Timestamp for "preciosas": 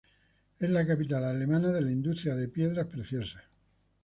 2.87-3.43